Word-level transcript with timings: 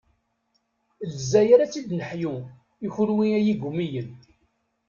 Lezzayer 1.11 1.59
ad 1.59 1.69
tt-id-neḥyu, 1.69 2.35
i 2.85 2.87
kunwi 2.95 3.27
ay 3.37 3.47
igumiyen. 3.53 4.09